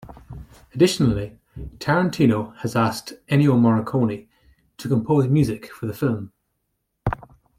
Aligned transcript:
Additionally, 0.73 1.37
Tarantino 1.77 2.57
has 2.61 2.75
asked 2.75 3.13
Ennio 3.29 3.55
Morricone 3.59 4.27
to 4.79 4.89
compose 4.89 5.27
music 5.27 5.71
for 5.71 5.85
the 5.85 5.93
film. 5.93 6.33